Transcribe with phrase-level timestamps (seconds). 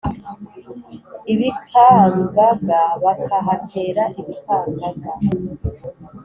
[1.33, 5.11] ibikangaga bakahatera ibikangaga!